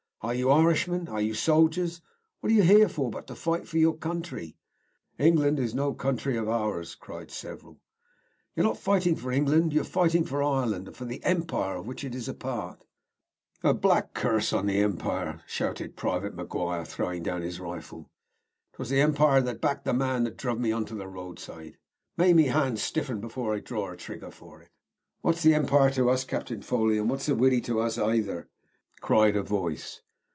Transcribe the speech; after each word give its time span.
"Are 0.23 0.35
you 0.35 0.51
Irishmen? 0.51 1.07
Are 1.07 1.19
you 1.19 1.33
soldiers? 1.33 1.99
What 2.41 2.51
are 2.51 2.55
you 2.55 2.61
here 2.61 2.87
for 2.87 3.09
but 3.09 3.25
to 3.25 3.33
fight 3.33 3.67
for 3.67 3.79
your 3.79 3.97
country?" 3.97 4.55
"England 5.17 5.57
is 5.57 5.73
no 5.73 5.95
country 5.95 6.37
of 6.37 6.47
ours," 6.47 6.93
cried 6.93 7.31
several. 7.31 7.79
"You 8.55 8.61
are 8.61 8.65
not 8.67 8.77
fighting 8.77 9.15
for 9.15 9.31
England. 9.31 9.73
You 9.73 9.81
are 9.81 9.99
fighting 9.99 10.23
for 10.23 10.43
Ireland, 10.43 10.87
and 10.87 10.95
for 10.95 11.05
the 11.05 11.23
Empire 11.23 11.77
of 11.77 11.87
which 11.87 12.03
it 12.03 12.13
as 12.13 12.31
part." 12.33 12.85
"A 13.63 13.73
black 13.73 14.13
curse 14.13 14.53
on 14.53 14.67
the 14.67 14.79
Impire!" 14.79 15.41
shouted 15.47 15.95
Private 15.95 16.35
McQuire, 16.35 16.85
throwing 16.85 17.23
down 17.23 17.41
his 17.41 17.59
rifle. 17.59 18.11
"'Twas 18.73 18.91
the 18.91 18.99
Impire 19.01 19.41
that 19.41 19.59
backed 19.59 19.85
the 19.85 19.91
man 19.93 20.23
that 20.25 20.37
druv 20.37 20.59
me 20.59 20.71
onto 20.71 20.95
the 20.95 21.07
roadside. 21.07 21.79
May 22.15 22.33
me 22.33 22.43
hand 22.43 22.77
stiffen 22.77 23.21
before 23.21 23.55
I 23.55 23.59
draw 23.59 23.95
trigger 23.95 24.29
for 24.29 24.61
it. 24.61 24.69
"What's 25.21 25.41
the 25.41 25.53
Impire 25.55 25.89
to 25.95 26.11
us, 26.11 26.25
Captain 26.25 26.61
Foley, 26.61 26.99
and 26.99 27.09
what's 27.09 27.25
the 27.25 27.33
Widdy 27.33 27.59
to 27.61 27.79
us 27.79 27.97
ayther?" 27.97 28.47
cried 29.01 29.35
a 29.35 29.41
voice. 29.41 30.03